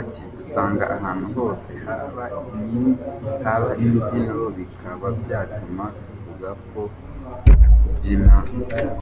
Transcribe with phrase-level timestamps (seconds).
[0.00, 1.70] Ati Dusanga ahantu hose
[3.44, 6.82] haba imbyino bikaba byatuma tuvuga yuko
[7.80, 8.34] kubyina.